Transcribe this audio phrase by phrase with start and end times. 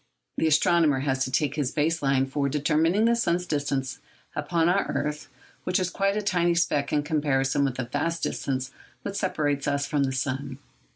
[0.39, 3.99] The astronomer has to take his base line for determining the sun's distance,
[4.35, 5.27] upon our earth,
[5.63, 8.71] which is quite a tiny speck in comparison with the vast distance
[9.03, 10.57] which separates us from the sun.